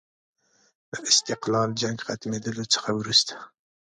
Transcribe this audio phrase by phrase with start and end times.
[0.91, 3.35] د استقلال جنګ ختمېدلو څخه وروسته.